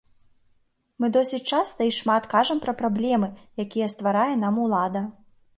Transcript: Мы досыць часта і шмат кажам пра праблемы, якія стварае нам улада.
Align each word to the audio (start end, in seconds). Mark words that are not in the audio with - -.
Мы 1.03 1.09
досыць 1.17 1.41
часта 1.51 1.79
і 1.89 1.93
шмат 1.99 2.23
кажам 2.33 2.63
пра 2.65 2.73
праблемы, 2.81 3.31
якія 3.65 3.93
стварае 3.97 4.35
нам 4.47 4.55
улада. 4.65 5.07